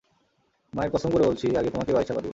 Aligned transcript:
মায়ের 0.73 0.91
কসম 0.93 1.09
করে 1.11 1.23
বলছি 1.23 1.45
আগে 1.55 1.69
তোমাকেই 1.69 1.93
বালিশচাপা 1.93 2.21
দিব। 2.21 2.29